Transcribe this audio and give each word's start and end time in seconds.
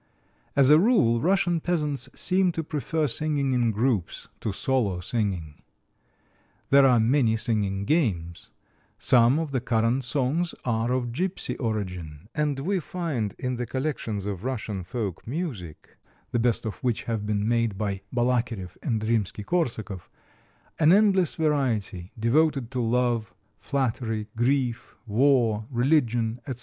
As 0.55 0.71
a 0.71 0.79
rule, 0.79 1.21
Russian 1.21 1.59
peasants 1.59 2.09
seem 2.19 2.51
to 2.53 2.63
prefer 2.63 3.05
singing 3.05 3.51
in 3.53 3.69
groups 3.69 4.29
to 4.39 4.51
solo 4.51 4.99
singing. 4.99 5.61
There 6.71 6.87
are 6.87 6.99
many 6.99 7.37
singing 7.37 7.85
games; 7.85 8.49
some 8.97 9.37
of 9.37 9.51
the 9.51 9.61
current 9.61 10.03
songs 10.03 10.55
are 10.65 10.91
of 10.91 11.11
gypsy 11.11 11.55
origin; 11.59 12.27
and 12.33 12.61
we 12.61 12.79
find 12.79 13.35
in 13.37 13.57
the 13.57 13.67
collections 13.67 14.25
of 14.25 14.43
Russian 14.43 14.83
folk 14.83 15.27
music 15.27 15.97
(the 16.31 16.39
best 16.39 16.65
of 16.65 16.77
which 16.83 17.03
have 17.03 17.27
been 17.27 17.47
made 17.47 17.77
by 17.77 18.01
Balakiref 18.11 18.77
and 18.81 19.03
Rimsky 19.03 19.43
Korsakov) 19.45 20.09
an 20.79 20.91
endless 20.91 21.35
variety, 21.35 22.11
devoted 22.17 22.71
to 22.71 22.81
love, 22.81 23.35
flattery, 23.59 24.29
grief, 24.35 24.95
war, 25.05 25.67
religion, 25.69 26.39
etc. 26.47 26.59